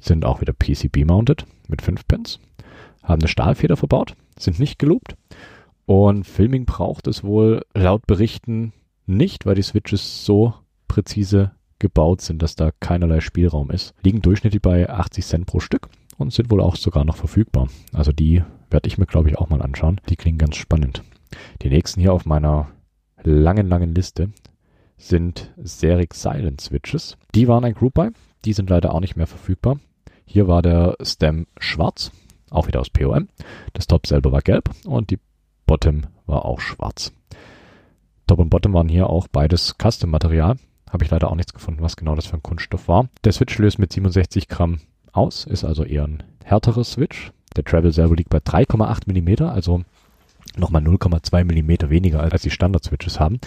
[0.00, 2.40] sind auch wieder PCB-mounted mit 5 Pins,
[3.02, 5.14] haben eine Stahlfeder verbaut, sind nicht geloopt
[5.86, 8.72] und Filming braucht es wohl laut Berichten
[9.06, 10.54] nicht, weil die Switches so
[10.88, 13.94] präzise gebaut sind, dass da keinerlei Spielraum ist.
[14.02, 17.68] Liegen durchschnittlich bei 80 Cent pro Stück und sind wohl auch sogar noch verfügbar.
[17.92, 20.00] Also die werde ich mir, glaube ich, auch mal anschauen.
[20.08, 21.02] Die klingen ganz spannend.
[21.62, 22.68] Die nächsten hier auf meiner
[23.22, 24.30] langen, langen Liste
[24.96, 27.16] sind Seric Silent Switches.
[27.34, 28.10] Die waren ein Group Buy.
[28.44, 29.78] Die sind leider auch nicht mehr verfügbar.
[30.24, 32.12] Hier war der Stem schwarz,
[32.50, 33.28] auch wieder aus POM.
[33.72, 35.18] Das Top selber war gelb und die
[35.66, 37.12] Bottom war auch schwarz.
[38.26, 40.56] Top und Bottom waren hier auch beides Custom-Material.
[40.90, 43.08] Habe ich leider auch nichts gefunden, was genau das für ein Kunststoff war.
[43.24, 44.80] Der Switch löst mit 67 Gramm
[45.12, 47.32] aus, ist also eher ein härterer Switch.
[47.56, 49.82] Der Travel selber liegt bei 3,8 Millimeter, also
[50.56, 53.40] nochmal 0,2 Millimeter weniger als die Standard-Switches haben.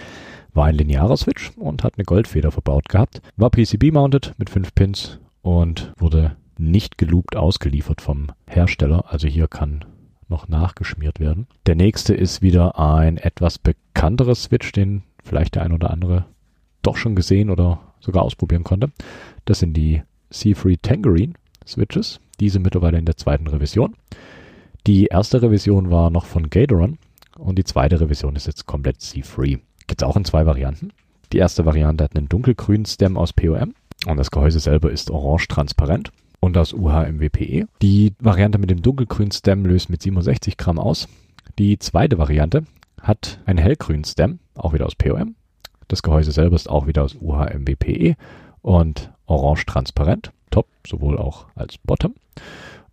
[0.54, 3.22] War ein linearer Switch und hat eine Goldfeder verbaut gehabt.
[3.38, 9.06] War PCB-mounted mit 5 Pins und wurde nicht geloopt ausgeliefert vom Hersteller.
[9.08, 9.86] Also hier kann
[10.28, 11.48] noch nachgeschmiert werden.
[11.66, 16.26] Der nächste ist wieder ein etwas bekannterer Switch, den vielleicht der ein oder andere
[16.82, 18.92] doch schon gesehen oder sogar ausprobieren konnte.
[19.46, 21.34] Das sind die C3 Tangerine
[21.68, 22.20] Switches.
[22.41, 23.95] Diese mittlerweile in der zweiten Revision.
[24.88, 26.97] Die erste Revision war noch von Gatoron
[27.38, 29.58] und die zweite Revision ist jetzt komplett C-Free.
[29.86, 30.91] Gibt es auch in zwei Varianten.
[31.32, 33.75] Die erste Variante hat einen dunkelgrünen Stem aus POM
[34.08, 37.67] und das Gehäuse selber ist orange transparent und aus UHMWPE.
[37.84, 41.08] Die Variante mit dem dunkelgrünen Stem löst mit 67 Gramm aus.
[41.60, 42.63] Die zweite Variante
[42.99, 45.36] hat einen hellgrünen Stem, auch wieder aus POM.
[45.89, 48.15] Das Gehäuse selber ist auch wieder aus UHMWPE
[48.63, 50.32] und orange transparent.
[50.49, 52.15] Top, sowohl auch als Bottom.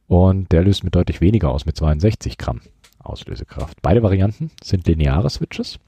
[0.06, 2.60] Und der löst mit deutlich weniger aus, mit 62 Gramm
[2.98, 3.80] Auslösekraft.
[3.82, 5.78] Beide Varianten sind lineare Switches.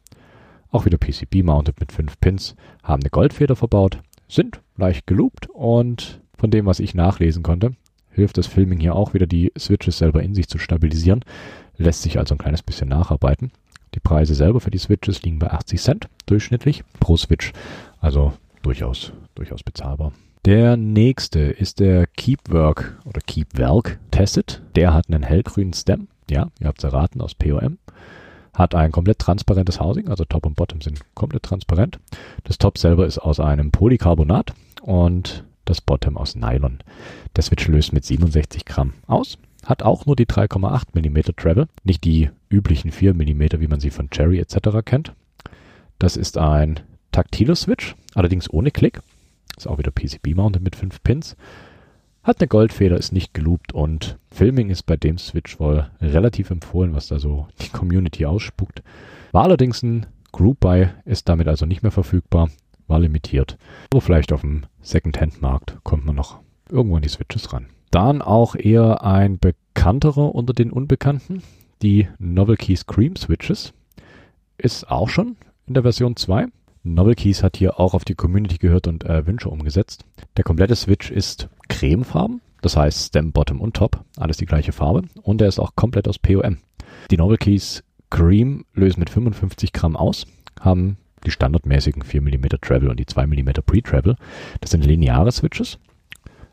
[0.70, 6.50] Auch wieder PCB-mounted mit 5 Pins, haben eine Goldfeder verbaut, sind leicht geloopt und von
[6.50, 7.74] dem, was ich nachlesen konnte,
[8.10, 11.24] hilft das Filming hier auch wieder, die Switches selber in sich zu stabilisieren.
[11.76, 13.50] Lässt sich also ein kleines bisschen nacharbeiten.
[13.94, 17.52] Die Preise selber für die Switches liegen bei 80 Cent durchschnittlich pro Switch.
[18.00, 18.32] Also
[18.62, 20.12] durchaus, durchaus bezahlbar.
[20.46, 24.62] Der nächste ist der Keepwork oder Keepwerk Tested.
[24.74, 26.08] Der hat einen hellgrünen Stem.
[26.30, 27.76] Ja, ihr habt es erraten, aus POM.
[28.54, 31.98] Hat ein komplett transparentes Housing, also Top und Bottom sind komplett transparent.
[32.44, 36.78] Das Top selber ist aus einem Polycarbonat und das Bottom aus Nylon.
[37.36, 39.36] Der Switch löst mit 67 Gramm aus.
[39.66, 43.90] Hat auch nur die 3,8 mm Travel, nicht die üblichen 4 mm, wie man sie
[43.90, 44.56] von Cherry etc.
[44.86, 45.12] kennt.
[45.98, 46.80] Das ist ein
[47.12, 49.02] taktiler Switch, allerdings ohne Klick.
[49.60, 51.36] Ist auch wieder PCB-mounted mit 5 Pins.
[52.22, 56.94] Hat eine Goldfeder, ist nicht geloopt und Filming ist bei dem Switch wohl relativ empfohlen,
[56.94, 58.82] was da so die Community ausspuckt.
[59.32, 62.48] War allerdings ein Group Buy, ist damit also nicht mehr verfügbar,
[62.86, 63.58] war limitiert.
[63.90, 67.66] Aber vielleicht auf dem Second-Hand-Markt kommt man noch irgendwo an die Switches ran.
[67.90, 71.42] Dann auch eher ein bekannterer unter den Unbekannten,
[71.82, 73.74] die Novel Keys Cream Switches.
[74.56, 76.46] Ist auch schon in der Version 2.
[76.82, 80.04] Novel Keys hat hier auch auf die Community gehört und äh, Wünsche umgesetzt.
[80.36, 85.02] Der komplette Switch ist cremefarben, das heißt Stem, Bottom und Top, alles die gleiche Farbe
[85.22, 86.58] und er ist auch komplett aus POM.
[87.10, 90.26] Die Novel Keys Cream lösen mit 55 Gramm aus,
[90.58, 94.16] haben die standardmäßigen 4 mm Travel und die 2 mm Pre-Travel.
[94.60, 95.78] Das sind lineare Switches,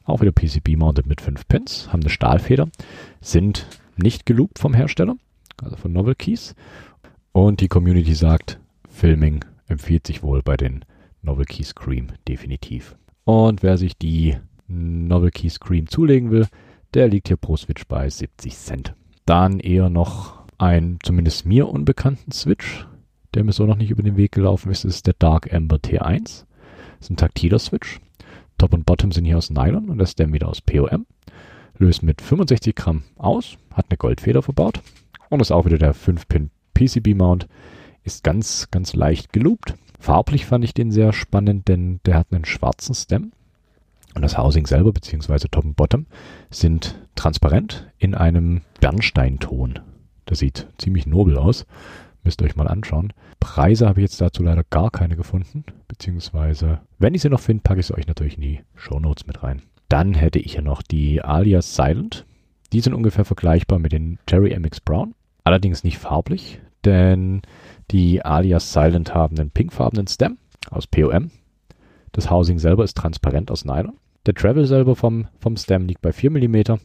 [0.03, 2.67] auch wieder PCB-mounted mit 5 Pins, haben eine Stahlfeder,
[3.21, 5.15] sind nicht geloopt vom Hersteller,
[5.63, 6.53] also von Novel Keys.
[7.31, 8.59] Und die Community sagt,
[8.89, 10.85] Filming empfiehlt sich wohl bei den
[11.21, 12.97] Novel Keys Cream definitiv.
[13.23, 16.47] Und wer sich die Novel Keys Cream zulegen will,
[16.93, 18.95] der liegt hier pro Switch bei 70 Cent.
[19.25, 22.87] Dann eher noch ein zumindest mir unbekannten Switch,
[23.33, 26.23] der mir so noch nicht über den Weg gelaufen ist, ist der Dark Ember T1.
[26.23, 26.45] Das
[27.01, 27.99] ist ein taktiler Switch.
[28.57, 31.05] Top und Bottom sind hier aus Nylon und das Stem wieder aus POM.
[31.77, 34.81] Löst mit 65 Gramm aus, hat eine Goldfeder verbaut
[35.29, 37.47] und ist auch wieder der 5-Pin PCB-Mount.
[38.07, 39.75] Ist ganz, ganz leicht geloopt.
[39.99, 43.33] Farblich fand ich den sehr spannend, denn der hat einen schwarzen Stem.
[44.15, 46.05] Und das Housing selber, beziehungsweise Top und Bottom,
[46.49, 49.81] sind transparent in einem Bernsteinton.
[50.23, 51.65] Das sieht ziemlich nobel aus.
[52.23, 53.11] Müsst ihr euch mal anschauen.
[53.41, 55.65] Preise habe ich jetzt dazu leider gar keine gefunden.
[55.89, 59.27] Beziehungsweise, wenn ich sie noch finde, packe ich sie euch natürlich in die Show Notes
[59.27, 59.63] mit rein.
[59.89, 62.25] Dann hätte ich ja noch die Alias Silent.
[62.71, 65.13] Die sind ungefähr vergleichbar mit den Cherry MX Brown.
[65.43, 67.41] Allerdings nicht farblich, denn
[67.91, 70.37] die Alias Silent haben einen pinkfarbenen Stem
[70.69, 71.31] aus POM.
[72.11, 73.97] Das Housing selber ist transparent aus Nylon.
[74.25, 76.79] Der Travel selber vom, vom Stem liegt bei 4 mm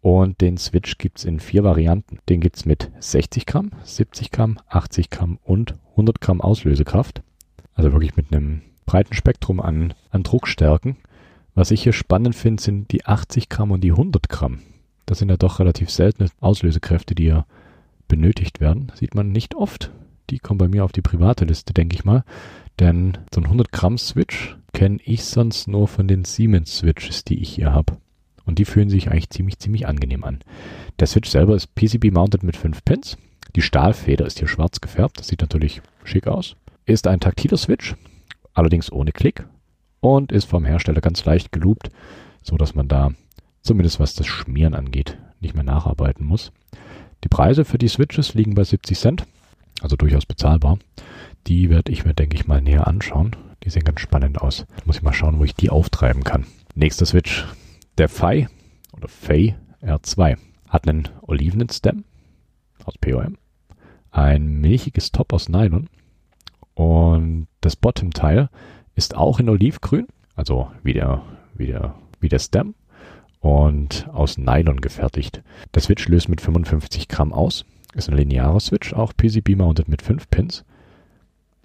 [0.00, 2.18] und den Switch gibt es in vier Varianten.
[2.28, 7.22] Den gibt es mit 60 Gramm, 70 Gramm, 80 Gramm und 100 Gramm Auslösekraft.
[7.74, 10.96] Also wirklich mit einem breiten Spektrum an, an Druckstärken.
[11.54, 14.58] Was ich hier spannend finde, sind die 80 Gramm und die 100 Gramm.
[15.06, 17.46] Das sind ja doch relativ seltene Auslösekräfte, die hier
[18.08, 18.92] benötigt werden.
[18.94, 19.90] Sieht man nicht oft.
[20.30, 22.24] Die kommen bei mir auf die private Liste, denke ich mal.
[22.80, 27.40] Denn so ein 100 Gramm Switch kenne ich sonst nur von den Siemens Switches, die
[27.40, 27.98] ich hier habe.
[28.44, 30.40] Und die fühlen sich eigentlich ziemlich, ziemlich angenehm an.
[30.98, 33.16] Der Switch selber ist PCB-mounted mit 5 Pins.
[33.56, 35.18] Die Stahlfeder ist hier schwarz gefärbt.
[35.18, 36.56] Das sieht natürlich schick aus.
[36.84, 37.94] Ist ein taktiler Switch,
[38.52, 39.46] allerdings ohne Klick.
[40.00, 41.90] Und ist vom Hersteller ganz leicht geloopt,
[42.42, 43.12] so dass man da
[43.62, 46.52] zumindest was das Schmieren angeht, nicht mehr nacharbeiten muss.
[47.24, 49.26] Die Preise für die Switches liegen bei 70 Cent,
[49.84, 50.78] also durchaus bezahlbar.
[51.46, 53.36] Die werde ich mir, denke ich, mal näher anschauen.
[53.62, 54.66] Die sehen ganz spannend aus.
[54.86, 56.46] Muss ich mal schauen, wo ich die auftreiben kann.
[56.74, 57.44] Nächster Switch
[57.98, 58.48] der Phi
[58.92, 62.04] oder Fei R2 hat einen olivenen Stem
[62.84, 63.36] aus POM,
[64.10, 65.88] ein milchiges Top aus Nylon
[66.74, 68.48] und das Bottom-Teil
[68.94, 71.22] ist auch in Olivgrün, also wie der,
[71.54, 72.74] wie der, wie der Stem
[73.40, 75.42] und aus Nylon gefertigt.
[75.74, 77.64] Der Switch löst mit 55 Gramm aus,
[77.94, 80.64] ist ein linearer Switch, auch PCB-mounted mit 5 Pins.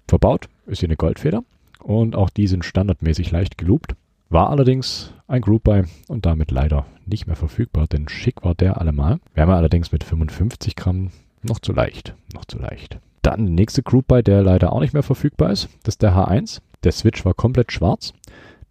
[0.08, 1.44] Verbaut ist hier eine Goldfeder
[1.82, 3.94] und auch die sind standardmäßig leicht geloopt.
[4.28, 8.80] War allerdings ein Group Buy und damit leider nicht mehr verfügbar, denn schick war der
[8.80, 9.18] allemal.
[9.34, 11.10] Wäre mir allerdings mit 55 Gramm
[11.42, 12.98] noch zu leicht, noch zu leicht.
[13.22, 16.14] Dann der nächste Group Buy, der leider auch nicht mehr verfügbar ist, das ist der
[16.14, 16.60] H1.
[16.84, 18.12] Der Switch war komplett schwarz,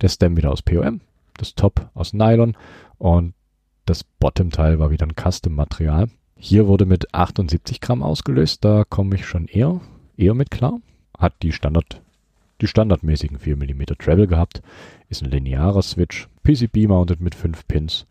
[0.01, 1.01] der Stem wieder aus POM,
[1.37, 2.55] das Top aus Nylon
[2.97, 3.33] und
[3.85, 6.09] das Bottom-Teil war wieder ein Custom-Material.
[6.41, 9.81] Hier wurde mit 78 Gramm ausgelöst, da komme ich schon eher,
[10.15, 10.79] eher mit klar.
[11.17, 12.01] Hat die Standard
[12.61, 14.61] die standardmäßigen 4 mm Travel gehabt,
[15.09, 18.05] ist ein linearer Switch, PCB-mounted mit 5 Pins,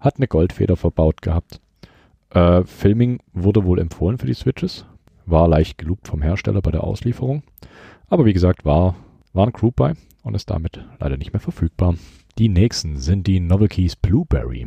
[0.00, 1.60] hat eine Goldfeder verbaut gehabt.
[2.30, 4.84] Äh, Filming wurde wohl empfohlen für die Switches,
[5.26, 7.42] war leicht geloopt vom Hersteller bei der Auslieferung,
[8.08, 8.96] aber wie gesagt, war,
[9.32, 11.94] war ein Group Buy und ist damit leider nicht mehr verfügbar.
[12.38, 14.66] Die nächsten sind die Novel Keys Blueberry.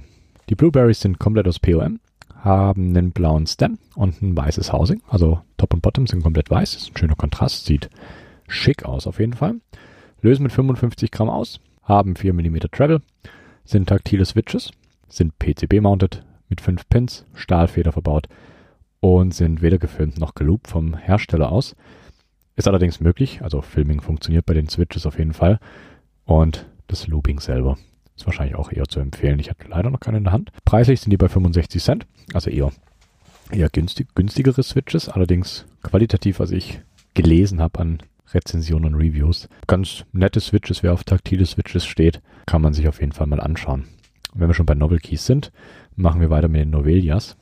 [0.49, 1.99] Die Blueberries sind komplett aus POM,
[2.43, 6.75] haben einen blauen Stem und ein weißes Housing, also Top und Bottom sind komplett weiß,
[6.75, 7.89] ist ein schöner Kontrast, sieht
[8.47, 9.55] schick aus auf jeden Fall.
[10.21, 13.01] Lösen mit 55 Gramm aus, haben 4 mm Travel,
[13.65, 14.71] sind taktile Switches,
[15.09, 18.27] sind PCB-mounted mit 5 Pins, Stahlfeder verbaut.
[18.99, 21.75] Und sind weder gefilmt noch geloopt vom Hersteller aus.
[22.55, 25.59] Ist allerdings möglich, also Filming funktioniert bei den Switches auf jeden Fall.
[26.25, 27.77] Und das Looping selber
[28.17, 29.39] ist wahrscheinlich auch eher zu empfehlen.
[29.39, 30.51] Ich hatte leider noch keine in der Hand.
[30.65, 32.71] Preislich sind die bei 65 Cent, also eher,
[33.51, 36.81] eher günstig, günstigere Switches, allerdings qualitativ, was ich
[37.13, 38.03] gelesen habe an
[38.33, 39.47] Rezensionen und Reviews.
[39.67, 43.39] Ganz nette Switches, wer auf taktile Switches steht, kann man sich auf jeden Fall mal
[43.39, 43.85] anschauen.
[44.33, 45.51] Und wenn wir schon bei Novel Keys sind,
[45.95, 47.37] machen wir weiter mit den Novelias.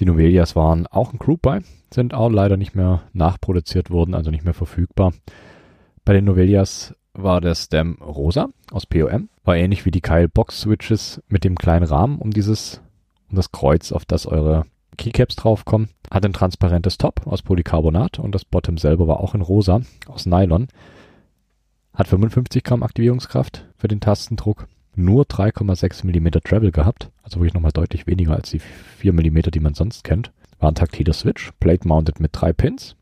[0.00, 1.60] Die Novelias waren auch ein Group Buy,
[1.92, 5.12] sind auch leider nicht mehr nachproduziert worden, also nicht mehr verfügbar.
[6.04, 9.28] Bei den Novelias war der Stem rosa aus POM.
[9.44, 12.80] War ähnlich wie die Kyle Box Switches mit dem kleinen Rahmen um dieses,
[13.30, 14.64] um das Kreuz, auf das eure
[14.96, 15.88] Keycaps draufkommen.
[16.10, 20.26] Hat ein transparentes Top aus Polycarbonat und das Bottom selber war auch in rosa aus
[20.26, 20.68] Nylon.
[21.94, 24.66] Hat 55 Gramm Aktivierungskraft für den Tastendruck.
[24.94, 29.60] Nur 3,6 mm Travel gehabt, also wirklich nochmal deutlich weniger als die 4 mm, die
[29.60, 30.32] man sonst kennt.
[30.58, 32.94] War ein taktiler Switch, Plate mounted mit drei Pins.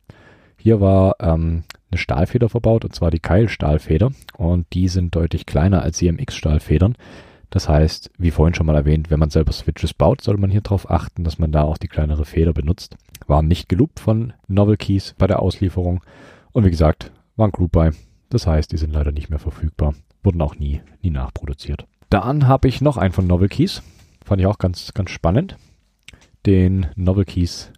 [0.57, 4.11] Hier war ähm, eine Stahlfeder verbaut, und zwar die Keilstahlfeder.
[4.37, 6.97] Und die sind deutlich kleiner als CMX-Stahlfedern.
[7.51, 10.61] Das heißt, wie vorhin schon mal erwähnt, wenn man selber Switches baut, sollte man hier
[10.61, 12.97] darauf achten, dass man da auch die kleinere Feder benutzt.
[13.27, 16.01] Waren nicht geloopt von Novel Keys bei der Auslieferung.
[16.53, 17.91] Und wie gesagt, waren Group Buy.
[18.29, 19.95] Das heißt, die sind leider nicht mehr verfügbar.
[20.23, 21.87] Wurden auch nie, nie nachproduziert.
[22.09, 23.83] Dann habe ich noch einen von Novel Keys.
[24.25, 25.57] Fand ich auch ganz, ganz spannend.
[26.47, 27.73] Den Novel Keys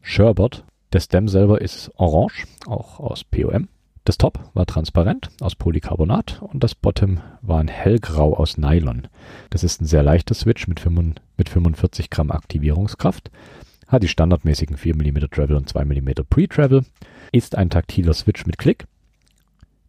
[0.00, 0.64] Sherbert.
[0.92, 3.68] Der Stem selber ist orange, auch aus POM.
[4.04, 9.06] Das Top war transparent aus Polycarbonat und das Bottom war ein hellgrau aus Nylon.
[9.50, 13.30] Das ist ein sehr leichter Switch mit, 45 Gramm Aktivierungskraft,
[13.86, 16.86] hat die standardmäßigen 4 mm Travel und 2 mm Pre-Travel,
[17.32, 18.86] ist ein taktiler Switch mit Klick,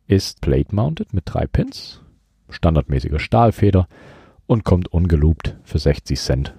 [0.07, 2.01] ist plate-mounted mit drei Pins,
[2.49, 3.87] standardmäßiger Stahlfeder
[4.47, 6.53] und kommt ungeloopt für 60 Cent.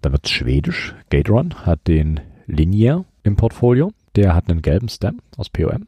[0.00, 0.96] Dann wird es schwedisch.
[1.08, 3.92] Gateron hat den Linear im Portfolio.
[4.16, 5.86] Der hat einen gelben Stem aus POM,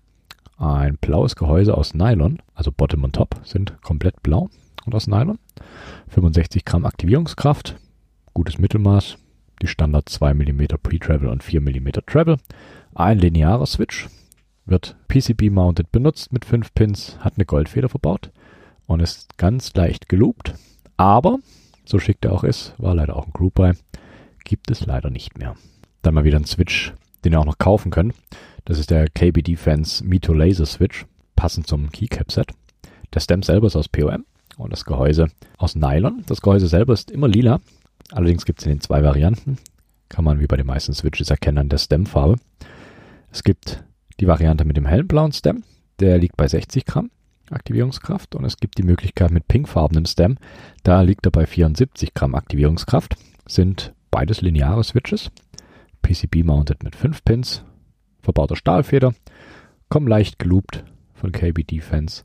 [0.59, 4.49] ein blaues Gehäuse aus Nylon, also Bottom und Top sind komplett blau
[4.85, 5.38] und aus Nylon,
[6.09, 7.77] 65 Gramm Aktivierungskraft,
[8.35, 9.19] gutes Mittelmaß,
[9.62, 12.38] die Standard 2 mm Pre-Travel und 4 mm Travel,
[12.95, 14.09] ein linearer Switch,
[14.64, 18.33] wird PCB-mounted benutzt mit 5 Pins, hat eine Goldfeder verbaut
[18.87, 20.55] und ist ganz leicht geloopt,
[20.97, 21.38] aber,
[21.85, 23.75] so schick der auch ist, war leider auch ein Group Buy,
[24.45, 25.55] gibt es leider nicht mehr.
[26.07, 28.14] Dann mal wieder ein Switch den ihr auch noch kaufen könnt.
[28.64, 32.53] Das ist der KB Defense Mito Laser Switch, passend zum Keycap Set.
[33.12, 34.25] Der Stem selber ist aus POM
[34.57, 35.27] und das Gehäuse
[35.59, 36.23] aus Nylon.
[36.29, 37.61] Das Gehäuse selber ist immer lila.
[38.12, 39.59] Allerdings gibt es in den zwei Varianten.
[40.09, 42.37] Kann man wie bei den meisten Switches erkennen an der Stemfarbe.
[43.33, 43.83] Es gibt
[44.21, 45.64] die Variante mit dem hellen blauen Stem.
[45.99, 47.11] Der liegt bei 60 Gramm
[47.51, 50.37] Aktivierungskraft und es gibt die Möglichkeit mit pinkfarbenem Stem.
[50.85, 53.16] Da liegt er bei 74 Gramm Aktivierungskraft.
[53.49, 55.31] Sind beides lineare Switches.
[56.07, 57.64] PCB-mounted mit 5 Pins,
[58.23, 59.14] verbauter Stahlfeder,
[59.88, 62.23] kommen leicht geloopt von KB Defense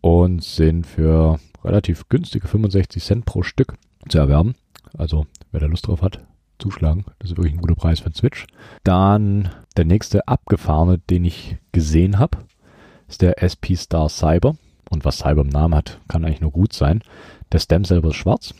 [0.00, 3.74] und sind für relativ günstige 65 Cent pro Stück
[4.08, 4.54] zu erwerben.
[4.96, 6.26] Also wer da Lust drauf hat,
[6.58, 7.04] zuschlagen.
[7.18, 8.46] Das ist wirklich ein guter Preis für einen Switch.
[8.84, 12.38] Dann der nächste abgefahrene, den ich gesehen habe,
[13.08, 14.56] ist der SP Star Cyber.
[14.90, 17.02] Und was Cyber im Namen hat, kann eigentlich nur gut sein.
[17.52, 18.54] Der Stem selber ist schwarz.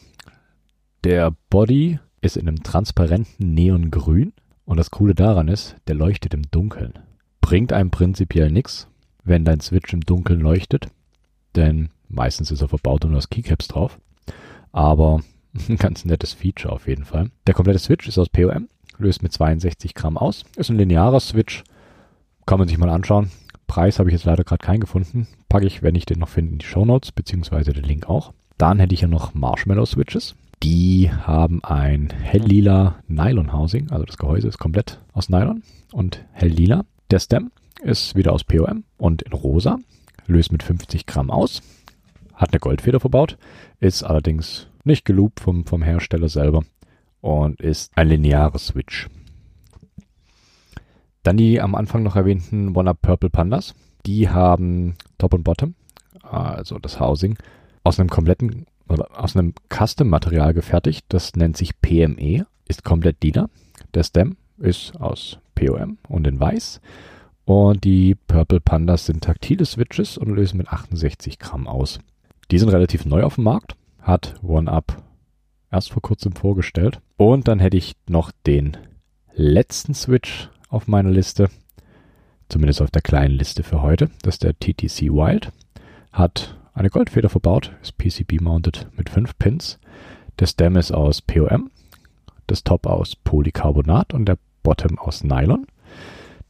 [1.02, 4.32] Der Body ist in einem transparenten Neongrün.
[4.70, 6.92] Und das Coole daran ist, der leuchtet im Dunkeln.
[7.40, 8.86] Bringt einem prinzipiell nichts,
[9.24, 10.86] wenn dein Switch im Dunkeln leuchtet,
[11.56, 13.98] denn meistens ist er verbaut und du hast Keycaps drauf.
[14.70, 15.22] Aber
[15.68, 17.32] ein ganz nettes Feature auf jeden Fall.
[17.48, 21.64] Der komplette Switch ist aus POM, löst mit 62 Gramm aus, ist ein linearer Switch,
[22.46, 23.32] kann man sich mal anschauen.
[23.66, 25.26] Preis habe ich jetzt leider gerade keinen gefunden.
[25.48, 28.32] Packe ich, wenn ich den noch finde, in die Show Notes, beziehungsweise den Link auch.
[28.56, 30.36] Dann hätte ich ja noch Marshmallow Switches.
[30.62, 36.84] Die haben ein hell-lila Nylon-Housing, also das Gehäuse ist komplett aus Nylon und hell-lila.
[37.10, 37.50] Der Stem
[37.82, 39.78] ist wieder aus POM und in rosa,
[40.26, 41.62] löst mit 50 Gramm aus,
[42.34, 43.38] hat eine Goldfeder verbaut,
[43.80, 46.62] ist allerdings nicht geloopt vom, vom Hersteller selber
[47.22, 49.08] und ist ein lineares Switch.
[51.22, 53.74] Dann die am Anfang noch erwähnten One-Up Purple Pandas.
[54.06, 55.74] Die haben Top und Bottom,
[56.22, 57.38] also das Housing,
[57.82, 61.06] aus einem kompletten aus einem Custom-Material gefertigt.
[61.08, 63.48] Das nennt sich PME, ist komplett lila.
[63.94, 66.80] Der Stem ist aus POM und in weiß.
[67.44, 71.98] Und die Purple Pandas sind taktile Switches und lösen mit 68 Gramm aus.
[72.50, 74.96] Die sind relativ neu auf dem Markt, hat OneUp
[75.70, 77.00] erst vor kurzem vorgestellt.
[77.16, 78.76] Und dann hätte ich noch den
[79.34, 81.48] letzten Switch auf meiner Liste,
[82.48, 84.10] zumindest auf der kleinen Liste für heute.
[84.22, 85.50] Das ist der TTC Wild.
[86.12, 89.78] Hat eine Goldfeder verbaut, ist PCB-mounted mit 5 Pins.
[90.38, 91.70] Der Stem ist aus POM,
[92.46, 95.66] das Top aus Polycarbonat und der Bottom aus Nylon.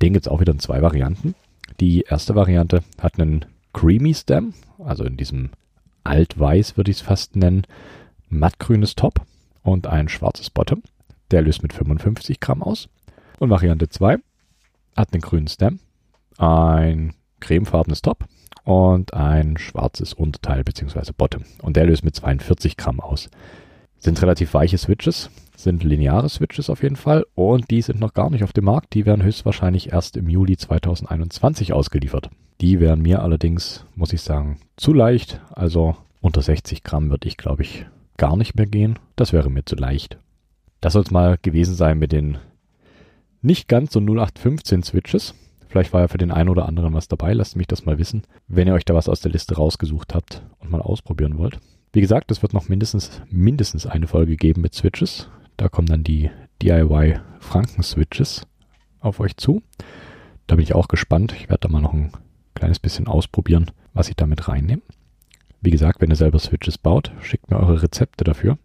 [0.01, 1.35] Den gibt es auch wieder in zwei Varianten.
[1.81, 5.51] Die erste Variante hat einen Creamy Stem, also in diesem
[6.05, 7.67] Altweiß würde ich es fast nennen,
[8.29, 9.23] mattgrünes Top
[9.65, 10.85] und ein schwarzes Bottom.
[11.33, 12.89] Der löst mit 55 Gramm aus.
[13.41, 14.19] Und Variante 2
[14.97, 15.81] hat einen grünen Stem,
[16.39, 18.27] ein cremefarbenes Top
[18.65, 21.13] und ein schwarzes Unterteil bzw.
[21.17, 21.45] Bottom.
[21.63, 23.31] Und der löst mit 42 Gramm aus.
[23.99, 28.31] Sind relativ weiche Switches, sind lineare Switches auf jeden Fall und die sind noch gar
[28.31, 28.95] nicht auf dem Markt.
[28.95, 32.31] Die werden höchstwahrscheinlich erst im Juli 2021 ausgeliefert.
[32.61, 35.41] Die wären mir allerdings, muss ich sagen, zu leicht.
[35.51, 37.87] Also unter 60 Gramm würde ich, glaube ich,
[38.17, 38.99] gar nicht mehr gehen.
[39.17, 40.19] Das wäre mir zu leicht.
[40.81, 42.39] Das soll es mal gewesen sein mit den
[43.43, 45.35] nicht ganz so 0815 Switches.
[45.71, 47.33] Vielleicht war ja für den einen oder anderen was dabei.
[47.33, 50.43] Lasst mich das mal wissen, wenn ihr euch da was aus der Liste rausgesucht habt
[50.59, 51.61] und mal ausprobieren wollt.
[51.93, 55.29] Wie gesagt, es wird noch mindestens, mindestens eine Folge geben mit Switches.
[55.57, 58.47] Da kommen dann die DIY Franken-Switches
[58.99, 59.63] auf euch zu.
[60.49, 61.35] Da bin ich auch gespannt.
[61.39, 62.11] Ich werde da mal noch ein
[62.55, 64.83] kleines bisschen ausprobieren, was ich damit reinnehme.
[65.61, 68.59] Wie gesagt, wenn ihr selber Switches baut, schickt mir eure Rezepte dafür.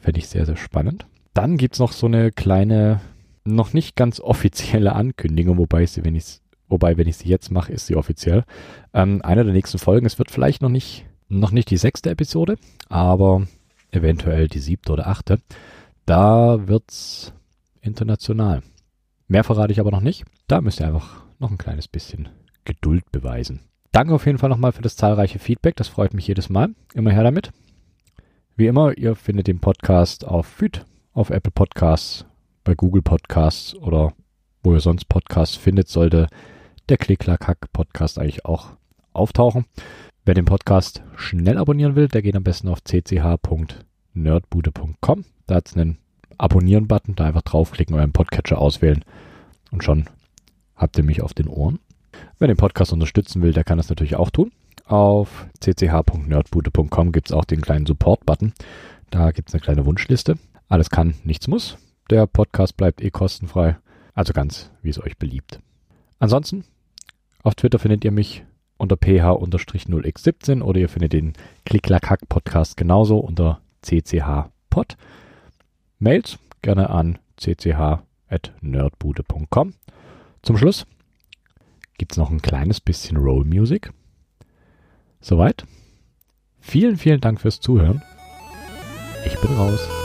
[0.00, 1.06] Fände ich sehr, sehr spannend.
[1.34, 3.00] Dann gibt es noch so eine kleine,
[3.54, 6.40] noch nicht ganz offizielle Ankündigung, wobei sie, wenn ich
[6.70, 8.44] wobei, wenn ich sie jetzt mache, ist sie offiziell.
[8.94, 12.56] Ähm, einer der nächsten Folgen, es wird vielleicht noch nicht, noch nicht die sechste Episode,
[12.88, 13.46] aber
[13.90, 15.40] eventuell die siebte oder achte.
[16.06, 17.32] Da wird's
[17.82, 18.62] international.
[19.28, 20.24] Mehr verrate ich aber noch nicht.
[20.46, 22.28] Da müsst ihr einfach noch ein kleines bisschen
[22.64, 23.60] Geduld beweisen.
[23.92, 25.76] Danke auf jeden Fall nochmal für das zahlreiche Feedback.
[25.76, 26.70] Das freut mich jedes Mal.
[26.94, 27.50] Immer her damit.
[28.56, 32.26] Wie immer, ihr findet den Podcast auf FÜD, auf Apple Podcasts,
[32.64, 34.14] bei Google Podcasts oder
[34.62, 36.26] wo ihr sonst Podcasts findet, sollte
[36.88, 38.70] der Klicklack-Hack-Podcast eigentlich auch
[39.12, 39.64] auftauchen.
[40.24, 45.24] Wer den Podcast schnell abonnieren will, der geht am besten auf cch.nerdbude.com.
[45.46, 45.98] Da hat es einen
[46.38, 49.04] Abonnieren-Button, da einfach draufklicken, euren Podcatcher auswählen
[49.70, 50.06] und schon
[50.76, 51.78] habt ihr mich auf den Ohren.
[52.38, 54.50] Wer den Podcast unterstützen will, der kann das natürlich auch tun.
[54.84, 58.52] Auf cch.nerdbude.com gibt es auch den kleinen Support-Button.
[59.10, 60.38] Da gibt es eine kleine Wunschliste.
[60.68, 61.78] Alles kann, nichts muss.
[62.10, 63.78] Der Podcast bleibt eh kostenfrei.
[64.14, 65.60] Also ganz, wie es euch beliebt.
[66.18, 66.64] Ansonsten,
[67.44, 68.44] auf Twitter findet ihr mich
[68.76, 71.34] unter ph-0x17 oder ihr findet den
[71.66, 74.96] Klicklackhack-Podcast genauso unter cchpod.
[76.00, 79.74] Mails gerne an cch.nerdbude.com.
[80.42, 80.84] Zum Schluss
[81.96, 83.92] gibt es noch ein kleines bisschen Roll Music.
[85.20, 85.64] Soweit.
[86.58, 88.02] Vielen, vielen Dank fürs Zuhören.
[89.24, 89.99] Ich bin raus.